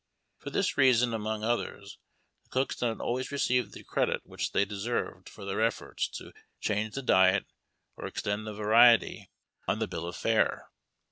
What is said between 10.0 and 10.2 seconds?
of